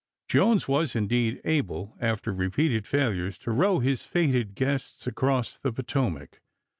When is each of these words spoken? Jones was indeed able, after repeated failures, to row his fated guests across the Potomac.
Jones 0.27 0.67
was 0.67 0.95
indeed 0.95 1.39
able, 1.45 1.95
after 2.01 2.33
repeated 2.33 2.87
failures, 2.87 3.37
to 3.37 3.51
row 3.51 3.77
his 3.77 4.01
fated 4.03 4.55
guests 4.55 5.05
across 5.05 5.59
the 5.59 5.71
Potomac. 5.71 6.41